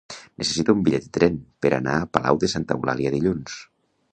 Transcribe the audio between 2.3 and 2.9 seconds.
de Santa